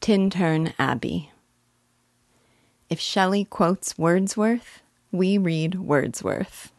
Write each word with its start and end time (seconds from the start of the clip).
Tintern 0.00 0.72
Abbey. 0.78 1.30
If 2.88 2.98
Shelley 2.98 3.44
quotes 3.44 3.98
Wordsworth, 3.98 4.80
we 5.12 5.36
read 5.36 5.74
Wordsworth. 5.74 6.72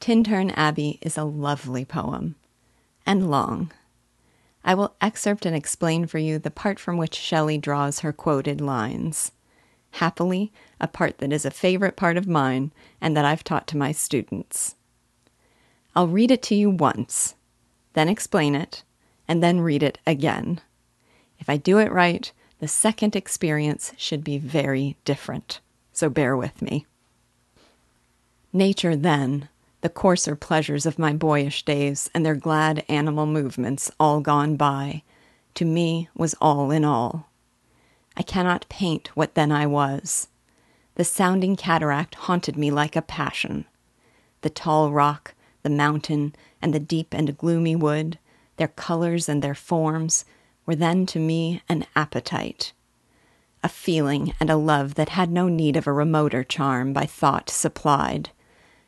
Tintern 0.00 0.52
Abbey 0.56 1.00
is 1.02 1.18
a 1.18 1.24
lovely 1.24 1.84
poem, 1.84 2.36
and 3.04 3.28
long. 3.28 3.72
I 4.64 4.72
will 4.74 4.94
excerpt 5.00 5.44
and 5.46 5.56
explain 5.56 6.06
for 6.06 6.18
you 6.18 6.38
the 6.38 6.48
part 6.48 6.78
from 6.78 6.96
which 6.96 7.16
Shelley 7.16 7.58
draws 7.58 7.98
her 7.98 8.12
quoted 8.12 8.60
lines. 8.60 9.32
Happily, 9.90 10.52
a 10.80 10.86
part 10.86 11.18
that 11.18 11.32
is 11.32 11.44
a 11.44 11.50
favorite 11.50 11.96
part 11.96 12.16
of 12.16 12.28
mine 12.28 12.72
and 13.00 13.16
that 13.16 13.24
I've 13.24 13.42
taught 13.42 13.66
to 13.68 13.76
my 13.76 13.90
students. 13.90 14.76
I'll 15.96 16.06
read 16.06 16.30
it 16.30 16.42
to 16.44 16.54
you 16.54 16.70
once, 16.70 17.34
then 17.94 18.08
explain 18.08 18.54
it, 18.54 18.84
and 19.26 19.42
then 19.42 19.60
read 19.60 19.82
it 19.82 19.98
again. 20.06 20.60
If 21.46 21.50
I 21.50 21.58
do 21.58 21.78
it 21.78 21.92
right, 21.92 22.32
the 22.58 22.66
second 22.66 23.14
experience 23.14 23.92
should 23.96 24.24
be 24.24 24.36
very 24.36 24.96
different. 25.04 25.60
So 25.92 26.08
bear 26.10 26.36
with 26.36 26.60
me. 26.60 26.86
Nature, 28.52 28.96
then, 28.96 29.48
the 29.80 29.88
coarser 29.88 30.34
pleasures 30.34 30.86
of 30.86 30.98
my 30.98 31.12
boyish 31.12 31.64
days 31.64 32.10
and 32.12 32.26
their 32.26 32.34
glad 32.34 32.84
animal 32.88 33.26
movements 33.26 33.92
all 34.00 34.18
gone 34.18 34.56
by, 34.56 35.04
to 35.54 35.64
me 35.64 36.08
was 36.16 36.34
all 36.40 36.72
in 36.72 36.84
all. 36.84 37.30
I 38.16 38.24
cannot 38.24 38.68
paint 38.68 39.12
what 39.14 39.36
then 39.36 39.52
I 39.52 39.66
was. 39.66 40.26
The 40.96 41.04
sounding 41.04 41.54
cataract 41.54 42.16
haunted 42.16 42.56
me 42.56 42.72
like 42.72 42.96
a 42.96 43.02
passion. 43.02 43.66
The 44.40 44.50
tall 44.50 44.90
rock, 44.90 45.34
the 45.62 45.70
mountain, 45.70 46.34
and 46.60 46.74
the 46.74 46.80
deep 46.80 47.14
and 47.14 47.38
gloomy 47.38 47.76
wood, 47.76 48.18
their 48.56 48.66
colors 48.66 49.28
and 49.28 49.42
their 49.42 49.54
forms, 49.54 50.24
were 50.66 50.74
then 50.74 51.06
to 51.06 51.18
me 51.20 51.62
an 51.68 51.86
appetite, 51.94 52.72
a 53.62 53.68
feeling 53.68 54.34
and 54.40 54.50
a 54.50 54.56
love 54.56 54.96
that 54.96 55.10
had 55.10 55.30
no 55.30 55.48
need 55.48 55.76
of 55.76 55.86
a 55.86 55.92
remoter 55.92 56.44
charm 56.44 56.92
by 56.92 57.06
thought 57.06 57.48
supplied, 57.48 58.30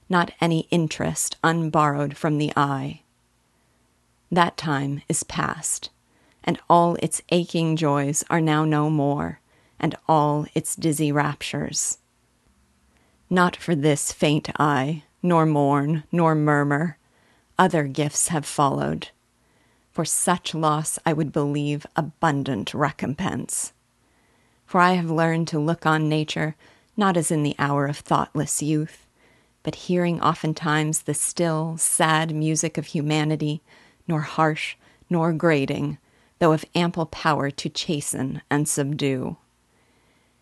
not 0.08 0.32
any 0.40 0.66
interest 0.70 1.36
unborrowed 1.42 2.16
from 2.16 2.38
the 2.38 2.52
eye. 2.56 3.02
That 4.30 4.56
time 4.56 5.02
is 5.08 5.22
past, 5.22 5.90
and 6.42 6.58
all 6.68 6.96
its 6.96 7.22
aching 7.30 7.76
joys 7.76 8.24
are 8.28 8.40
now 8.40 8.64
no 8.64 8.90
more, 8.90 9.40
and 9.78 9.94
all 10.08 10.46
its 10.54 10.74
dizzy 10.74 11.12
raptures. 11.12 11.98
Not 13.30 13.54
for 13.54 13.74
this 13.74 14.12
faint 14.12 14.50
I, 14.58 15.04
nor 15.22 15.46
mourn, 15.46 16.04
nor 16.10 16.34
murmur, 16.34 16.98
other 17.58 17.84
gifts 17.84 18.28
have 18.28 18.46
followed 18.46 19.08
for 19.98 20.04
such 20.04 20.54
loss, 20.54 20.96
I 21.04 21.12
would 21.12 21.32
believe 21.32 21.84
abundant 21.96 22.72
recompense. 22.72 23.72
For 24.64 24.80
I 24.80 24.92
have 24.92 25.10
learned 25.10 25.48
to 25.48 25.58
look 25.58 25.86
on 25.86 26.08
nature 26.08 26.54
not 26.96 27.16
as 27.16 27.32
in 27.32 27.42
the 27.42 27.56
hour 27.58 27.88
of 27.88 27.96
thoughtless 27.96 28.62
youth, 28.62 29.08
but 29.64 29.74
hearing 29.74 30.20
oftentimes 30.20 31.02
the 31.02 31.14
still, 31.14 31.76
sad 31.78 32.32
music 32.32 32.78
of 32.78 32.86
humanity, 32.86 33.60
nor 34.06 34.20
harsh, 34.20 34.76
nor 35.10 35.32
grating, 35.32 35.98
though 36.38 36.52
of 36.52 36.64
ample 36.76 37.06
power 37.06 37.50
to 37.50 37.68
chasten 37.68 38.40
and 38.48 38.68
subdue. 38.68 39.36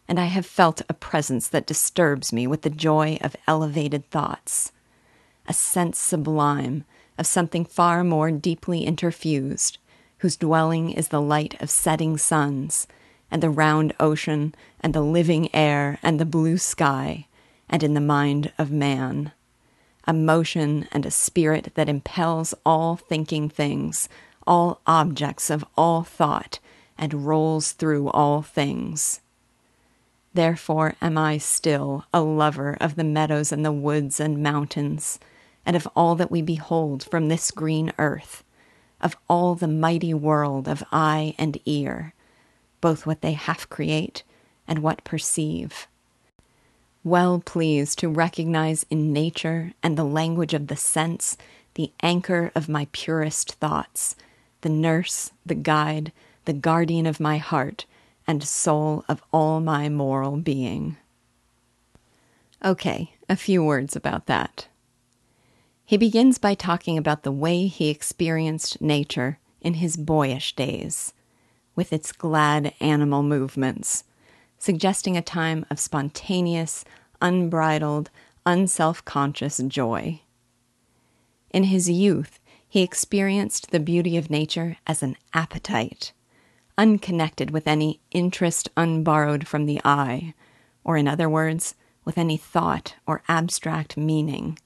And 0.07 0.21
I 0.21 0.27
have 0.27 0.45
felt 0.45 0.83
a 0.87 0.93
presence 0.93 1.49
that 1.49 1.67
disturbs 1.67 2.31
me 2.31 2.47
with 2.47 2.61
the 2.61 2.69
joy 2.69 3.17
of 3.23 3.35
elevated 3.49 4.11
thoughts, 4.11 4.73
a 5.49 5.55
sense 5.55 5.99
sublime 5.99 6.85
of 7.19 7.27
something 7.27 7.65
far 7.65 8.05
more 8.05 8.31
deeply 8.31 8.85
interfused, 8.85 9.79
whose 10.19 10.37
dwelling 10.37 10.91
is 10.91 11.09
the 11.09 11.21
light 11.21 11.61
of 11.61 11.71
setting 11.71 12.17
suns, 12.17 12.87
and 13.31 13.43
the 13.43 13.51
round 13.51 13.93
ocean, 13.99 14.55
and 14.81 14.95
the 14.95 15.01
living 15.01 15.55
air, 15.55 15.99
and 16.03 16.21
the 16.21 16.25
blue 16.25 16.59
sky, 16.59 17.27
and 17.69 17.83
in 17.83 17.95
the 17.95 18.01
mind 18.01 18.53
of 18.59 18.71
man. 18.71 19.33
A 20.07 20.13
motion 20.13 20.87
and 20.93 21.05
a 21.05 21.11
spirit 21.11 21.73
that 21.75 21.89
impels 21.89 22.55
all 22.65 22.97
thinking 22.97 23.49
things, 23.49 24.09
all 24.47 24.81
objects 24.87 25.51
of 25.51 25.65
all 25.77 26.03
thought, 26.05 26.61
and 26.97 27.27
rolls 27.27 27.73
through 27.73 28.09
all 28.11 28.43
things. 28.43 29.21
Therefore 30.33 30.95
am 31.01 31.19
I 31.19 31.39
still 31.39 32.05
a 32.13 32.21
lover 32.21 32.77
of 32.81 32.95
the 32.95 33.05
meadows 33.05 33.53
and 33.53 33.65
the 33.65 33.73
woods 33.73 34.21
and 34.21 34.43
mountains 34.43 35.19
and 35.67 35.77
of 35.77 35.87
all 35.97 36.15
that 36.15 36.31
we 36.31 36.41
behold 36.41 37.05
from 37.11 37.29
this 37.29 37.51
green 37.51 37.93
earth, 37.99 38.45
of 39.01 39.17
all 39.29 39.55
the 39.55 39.69
mighty 39.69 40.15
world 40.15 40.69
of 40.69 40.85
eye 40.93 41.35
and 41.37 41.59
ear, 41.67 42.15
both 42.81 43.05
what 43.05 43.21
they 43.21 43.33
half 43.33 43.69
create 43.69 44.23
and 44.69 44.79
what 44.79 45.05
perceive. 45.05 45.89
Well 47.03 47.41
pleased 47.45 47.99
to 47.99 48.09
recognize 48.09 48.87
in 48.91 49.13
nature 49.13 49.73
and 49.83 49.99
the 49.99 50.05
language 50.05 50.55
of 50.55 50.69
the 50.69 50.77
sense 50.77 51.37
the 51.75 51.93
anchor 52.03 52.51
of 52.55 52.69
my 52.69 52.89
purest 52.93 53.53
thoughts, 53.55 54.17
the 54.63 54.69
nurse, 54.69 55.33
the 55.45 55.55
guide, 55.55 56.11
the 56.47 56.53
guardian 56.53 57.07
of 57.07 57.21
my 57.21 57.37
heart, 57.37 57.85
and 58.27 58.43
soul 58.43 59.05
of 59.09 59.23
all 59.33 59.61
my 59.61 59.89
moral 59.89 60.37
being. 60.37 60.97
Okay, 62.65 63.13
a 63.29 63.37
few 63.37 63.63
words 63.63 63.95
about 63.95 64.27
that. 64.27 64.67
He 65.89 65.97
begins 65.97 66.39
by 66.39 66.55
talking 66.55 66.99
about 66.99 67.23
the 67.23 67.31
way 67.31 67.69
he 67.69 67.91
experienced 67.91 68.81
nature 68.81 69.39
in 69.61 69.75
his 69.75 69.97
boyish 69.97 70.57
days, 70.57 71.15
with 71.77 71.93
its 71.93 72.11
glad 72.11 72.75
animal 72.81 73.23
movements, 73.23 74.03
suggesting 74.59 75.17
a 75.17 75.23
time 75.23 75.65
of 75.71 75.79
spontaneous, 75.79 76.85
unbridled, 77.23 78.11
unself 78.45 79.05
conscious 79.05 79.59
joy. 79.59 80.21
In 81.51 81.65
his 81.65 81.89
youth, 81.89 82.41
he 82.69 82.83
experienced 82.83 83.71
the 83.71 83.79
beauty 83.79 84.17
of 84.17 84.29
nature 84.29 84.79
as 84.89 85.05
an 85.05 85.17
appetite, 85.35 86.13
unconnected 86.77 87.53
with 87.53 87.69
any 87.69 88.01
interest 88.11 88.69
unborrowed 88.77 89.47
from 89.47 89.67
the 89.67 89.81
eye, 89.85 90.35
or 90.83 90.97
in 90.97 91.07
other 91.07 91.29
words, 91.29 91.77
with 92.05 92.19
any 92.19 92.37
thought 92.37 92.97
or 93.07 93.23
abstract 93.29 93.97
meaning. 93.97 94.59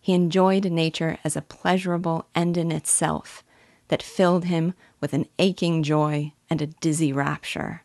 He 0.00 0.14
enjoyed 0.14 0.64
nature 0.64 1.18
as 1.24 1.36
a 1.36 1.42
pleasurable 1.42 2.26
end 2.34 2.56
in 2.56 2.72
itself 2.72 3.44
that 3.88 4.02
filled 4.02 4.46
him 4.46 4.74
with 5.00 5.12
an 5.12 5.26
aching 5.38 5.82
joy 5.82 6.32
and 6.48 6.62
a 6.62 6.66
dizzy 6.66 7.12
rapture. 7.12 7.82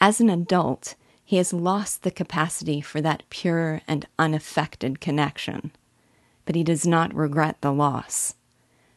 As 0.00 0.20
an 0.20 0.30
adult, 0.30 0.94
he 1.24 1.36
has 1.36 1.52
lost 1.52 2.02
the 2.02 2.10
capacity 2.10 2.80
for 2.80 3.00
that 3.00 3.22
pure 3.30 3.82
and 3.86 4.06
unaffected 4.18 5.00
connection, 5.00 5.70
but 6.44 6.56
he 6.56 6.64
does 6.64 6.86
not 6.86 7.14
regret 7.14 7.60
the 7.60 7.72
loss. 7.72 8.34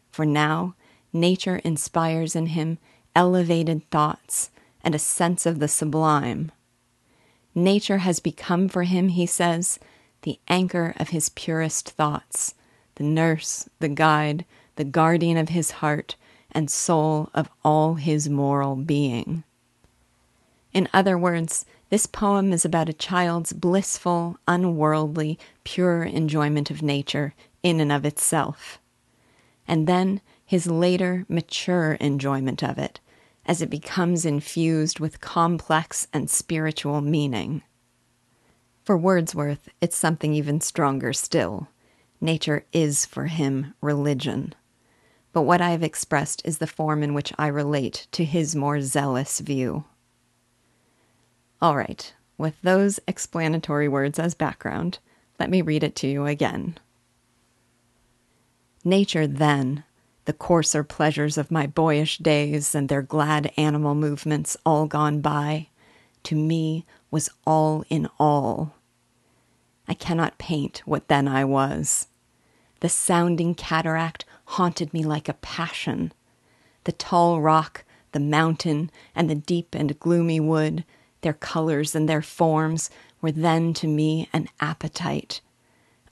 For 0.10 0.26
now, 0.26 0.76
nature 1.14 1.58
inspires 1.58 2.36
in 2.36 2.48
him 2.48 2.80
elevated 3.16 3.90
thoughts 3.92 4.50
and 4.84 4.96
a 4.96 5.00
sense 5.00 5.46
of 5.46 5.60
the 5.60 5.68
sublime. 5.68 6.52
Nature 7.54 8.00
has 8.00 8.20
become 8.20 8.68
for 8.68 8.84
him, 8.84 9.10
he 9.10 9.26
says, 9.26 9.80
the 10.24 10.40
anchor 10.48 10.94
of 10.98 11.10
his 11.10 11.30
purest 11.30 11.90
thoughts, 11.92 12.56
the 12.96 13.04
nurse, 13.04 13.70
the 13.80 13.90
guide, 13.90 14.46
the 14.76 14.84
guardian 14.84 15.38
of 15.38 15.50
his 15.50 15.72
heart, 15.72 16.16
and 16.52 16.72
soul 16.72 17.30
of 17.34 17.50
all 17.64 17.96
his 17.96 18.30
moral 18.30 18.76
being. 18.76 19.44
In 20.74 20.90
other 20.94 21.18
words, 21.18 21.66
this 21.90 22.06
poem 22.06 22.52
is 22.52 22.66
about 22.66 22.90
a 22.90 22.94
child's 22.94 23.54
blissful, 23.54 24.38
unworldly, 24.48 25.38
pure 25.64 26.04
enjoyment 26.04 26.72
of 26.72 26.82
nature 26.82 27.34
in 27.64 27.80
and 27.80 27.92
of 27.92 28.06
itself. 28.06 28.80
And 29.68 29.88
then 29.88 30.22
his 30.46 30.68
later, 30.68 31.26
mature 31.28 31.94
enjoyment 31.94 32.64
of 32.64 32.78
it 32.78 33.00
as 33.46 33.62
it 33.62 33.70
becomes 33.70 34.26
infused 34.26 35.00
with 35.00 35.22
complex 35.22 36.08
and 36.12 36.30
spiritual 36.30 37.02
meaning. 37.02 37.62
For 38.86 38.96
Wordsworth, 38.96 39.68
it's 39.82 39.98
something 39.98 40.36
even 40.36 40.62
stronger 40.62 41.12
still. 41.12 41.70
Nature 42.22 42.66
is 42.72 43.04
for 43.04 43.26
him 43.26 43.74
religion. 43.82 44.54
But 45.34 45.42
what 45.42 45.60
I 45.60 45.72
have 45.72 45.82
expressed 45.82 46.44
is 46.46 46.60
the 46.60 46.68
form 46.68 47.02
in 47.02 47.16
which 47.16 47.34
I 47.36 47.48
relate 47.48 48.06
to 48.12 48.24
his 48.24 48.56
more 48.56 48.82
zealous 48.82 49.40
view. 49.40 49.86
All 51.64 51.76
right, 51.76 52.14
with 52.38 52.62
those 52.62 53.00
explanatory 53.08 53.88
words 53.88 54.20
as 54.20 54.36
background, 54.36 55.00
let 55.40 55.50
me 55.50 55.64
read 55.64 55.84
it 55.84 55.96
to 55.98 56.08
you 56.08 56.28
again. 56.28 56.78
Nature, 58.84 59.26
then, 59.26 59.84
the 60.26 60.34
coarser 60.34 60.84
pleasures 60.84 61.40
of 61.40 61.50
my 61.50 61.66
boyish 61.66 62.20
days 62.20 62.76
and 62.76 62.88
their 62.88 63.02
glad 63.02 63.52
animal 63.58 63.96
movements 63.96 64.56
all 64.64 64.86
gone 64.86 65.22
by, 65.22 65.70
to 66.22 66.36
me 66.36 66.86
was 67.10 67.30
all 67.48 67.84
in 67.90 68.08
all. 68.20 68.75
I 69.88 69.94
cannot 69.94 70.38
paint 70.38 70.82
what 70.86 71.08
then 71.08 71.28
I 71.28 71.46
was. 71.46 72.08
The 72.80 72.90
sounding 72.90 73.56
cataract 73.56 74.26
haunted 74.46 74.94
me 74.94 75.04
like 75.04 75.30
a 75.30 75.34
passion. 75.34 76.12
The 76.84 76.92
tall 76.92 77.42
rock, 77.42 77.84
The 78.12 78.20
mountain 78.20 78.92
and 79.14 79.30
the 79.30 79.36
deep 79.36 79.76
and 79.76 80.00
gloomy 80.00 80.40
wood, 80.40 80.86
their 81.22 81.34
colors 81.34 81.96
and 81.96 82.08
their 82.08 82.22
forms, 82.22 82.90
were 83.22 83.32
then 83.32 83.74
to 83.74 83.88
me 83.88 84.30
an 84.32 84.48
appetite, 84.60 85.42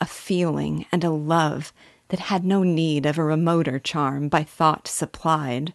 a 0.02 0.06
feeling 0.06 0.86
and 0.92 1.04
a 1.04 1.12
love 1.12 1.72
that 2.10 2.20
had 2.20 2.44
no 2.44 2.64
need 2.64 3.06
of 3.06 3.18
a 3.18 3.24
remoter 3.24 3.80
charm 3.80 4.28
by 4.28 4.44
thought 4.44 4.88
supplied, 4.88 5.74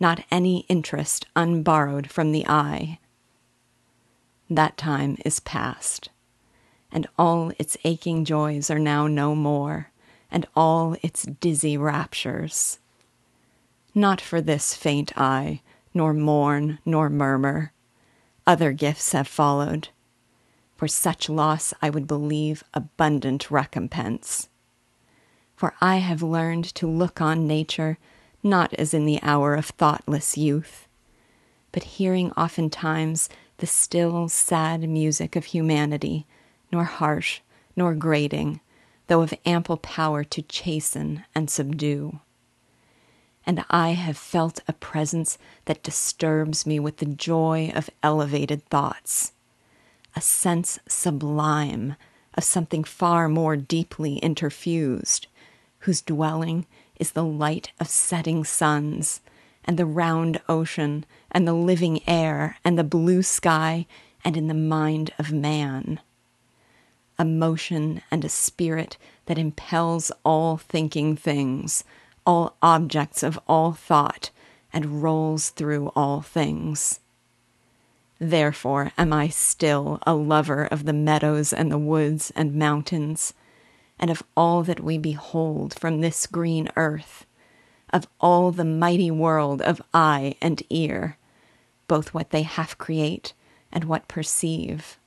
not 0.00 0.24
any 0.30 0.60
interest 0.68 1.26
unborrowed 1.36 2.10
from 2.10 2.32
the 2.32 2.46
eye. 2.48 2.98
That 4.48 4.76
time 4.76 5.18
is 5.24 5.40
past, 5.40 6.08
and 6.90 7.06
all 7.18 7.52
its 7.58 7.76
aching 7.84 8.24
joys 8.24 8.70
are 8.70 8.78
now 8.78 9.06
no 9.06 9.34
more, 9.34 9.90
and 10.30 10.46
all 10.56 10.96
its 11.02 11.22
dizzy 11.22 11.76
raptures. 11.76 12.78
Not 13.94 14.20
for 14.20 14.40
this 14.40 14.74
faint 14.74 15.12
I, 15.16 15.60
nor 15.92 16.14
mourn, 16.14 16.78
nor 16.84 17.10
murmur. 17.10 17.72
Other 18.46 18.72
gifts 18.72 19.12
have 19.12 19.28
followed. 19.28 19.88
For 20.76 20.86
such 20.86 21.28
loss 21.28 21.74
I 21.82 21.90
would 21.90 22.06
believe 22.06 22.62
abundant 22.72 23.50
recompense. 23.50 24.48
For 25.56 25.74
I 25.80 25.96
have 25.96 26.22
learned 26.22 26.64
to 26.76 26.86
look 26.86 27.20
on 27.20 27.46
nature 27.46 27.98
not 28.42 28.72
as 28.74 28.94
in 28.94 29.04
the 29.04 29.20
hour 29.22 29.54
of 29.54 29.66
thoughtless 29.66 30.38
youth, 30.38 30.86
but 31.72 31.82
hearing 31.82 32.32
oftentimes 32.32 33.28
the 33.58 33.66
still, 33.66 34.28
sad 34.28 34.88
music 34.88 35.34
of 35.34 35.46
humanity, 35.46 36.26
nor 36.70 36.84
harsh, 36.84 37.40
nor 37.76 37.94
grating, 37.94 38.60
though 39.06 39.22
of 39.22 39.34
ample 39.44 39.76
power 39.76 40.22
to 40.24 40.42
chasten 40.42 41.24
and 41.34 41.50
subdue. 41.50 42.20
And 43.46 43.64
I 43.70 43.90
have 43.90 44.18
felt 44.18 44.60
a 44.68 44.74
presence 44.74 45.38
that 45.64 45.82
disturbs 45.82 46.66
me 46.66 46.78
with 46.78 46.98
the 46.98 47.06
joy 47.06 47.72
of 47.74 47.88
elevated 48.02 48.64
thoughts, 48.66 49.32
a 50.14 50.20
sense 50.20 50.78
sublime 50.86 51.96
of 52.34 52.44
something 52.44 52.84
far 52.84 53.28
more 53.28 53.56
deeply 53.56 54.20
interfused, 54.20 55.26
whose 55.80 56.02
dwelling 56.02 56.66
is 57.00 57.12
the 57.12 57.24
light 57.24 57.72
of 57.80 57.88
setting 57.88 58.44
suns, 58.44 59.20
and 59.64 59.78
the 59.78 59.86
round 59.86 60.40
ocean, 60.48 61.06
and 61.30 61.46
the 61.46 61.54
living 61.54 62.00
air, 62.06 62.58
and 62.64 62.78
the 62.78 62.84
blue 62.84 63.22
sky, 63.22 63.86
and 64.24 64.36
in 64.36 64.48
the 64.48 64.54
mind 64.54 65.10
of 65.18 65.32
man. 65.32 66.00
A 67.18 67.24
motion 67.24 68.02
and 68.10 68.24
a 68.24 68.28
spirit 68.28 68.96
that 69.26 69.38
impels 69.38 70.12
all 70.24 70.56
thinking 70.56 71.16
things, 71.16 71.84
all 72.24 72.56
objects 72.62 73.22
of 73.22 73.38
all 73.48 73.72
thought, 73.72 74.30
and 74.72 75.02
rolls 75.02 75.50
through 75.50 75.88
all 75.96 76.20
things. 76.20 77.00
Therefore 78.18 78.92
am 78.98 79.12
I 79.12 79.28
still 79.28 79.98
a 80.06 80.14
lover 80.14 80.66
of 80.66 80.84
the 80.84 80.92
meadows 80.92 81.52
and 81.52 81.70
the 81.70 81.78
woods 81.78 82.32
and 82.34 82.54
mountains 82.54 83.34
and 83.98 84.10
of 84.10 84.22
all 84.36 84.62
that 84.62 84.80
we 84.80 84.98
behold 84.98 85.74
from 85.78 86.00
this 86.00 86.26
green 86.26 86.68
earth, 86.76 87.26
of 87.90 88.06
all 88.20 88.52
the 88.52 88.64
mighty 88.64 89.10
world 89.10 89.60
of 89.62 89.82
eye 89.92 90.36
and 90.40 90.62
ear, 90.70 91.16
both 91.88 92.14
what 92.14 92.30
they 92.30 92.42
half 92.42 92.76
create 92.78 93.32
and 93.72 93.84
what 93.84 94.08
perceive. 94.08 94.98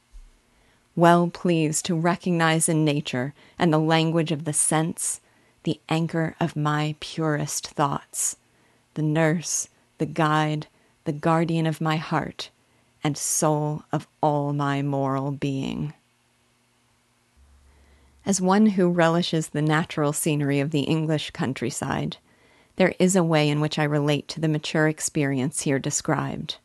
Well 1.02 1.32
pleased 1.32 1.86
to 1.86 1.96
recognize 1.96 2.70
in 2.70 2.86
nature 2.86 3.34
and 3.58 3.74
the 3.74 3.80
language 3.80 4.32
of 4.32 4.46
the 4.46 4.54
sense 4.54 5.20
the 5.64 5.80
anchor 5.90 6.36
of 6.40 6.56
my 6.56 6.94
purest 7.00 7.70
thoughts, 7.70 8.38
the 8.94 9.02
nurse, 9.02 9.68
the 9.98 10.06
guide, 10.06 10.68
the 11.06 11.12
guardian 11.12 11.66
of 11.66 11.82
my 11.82 11.96
heart, 11.96 12.52
and 13.04 13.18
soul 13.18 13.82
of 13.92 14.08
all 14.22 14.54
my 14.54 14.84
moral 14.84 15.32
being. 15.32 15.96
As 18.24 18.40
one 18.40 18.68
who 18.68 18.88
relishes 18.88 19.48
the 19.48 19.62
natural 19.64 20.14
scenery 20.14 20.60
of 20.60 20.70
the 20.70 20.82
English 20.82 21.32
countryside, 21.32 22.18
there 22.76 22.94
is 23.00 23.16
a 23.16 23.24
way 23.24 23.50
in 23.50 23.60
which 23.60 23.80
I 23.80 23.86
relate 23.86 24.28
to 24.28 24.40
the 24.40 24.48
mature 24.48 24.88
experience 24.88 25.62
here 25.62 25.80
described. 25.80 26.58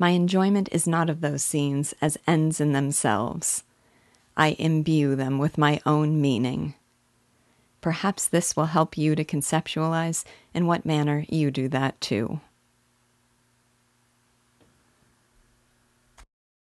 My 0.00 0.10
enjoyment 0.10 0.70
is 0.72 0.86
not 0.86 1.10
of 1.10 1.20
those 1.20 1.42
scenes 1.42 1.92
as 2.00 2.16
ends 2.26 2.58
in 2.58 2.72
themselves. 2.72 3.64
I 4.34 4.56
imbue 4.58 5.14
them 5.14 5.36
with 5.36 5.58
my 5.58 5.78
own 5.84 6.22
meaning. 6.22 6.72
Perhaps 7.82 8.26
this 8.26 8.56
will 8.56 8.66
help 8.66 8.96
you 8.96 9.14
to 9.14 9.26
conceptualize 9.26 10.24
in 10.54 10.66
what 10.66 10.86
manner 10.86 11.26
you 11.28 11.50
do 11.50 11.68
that 11.68 12.00
too. 12.00 12.40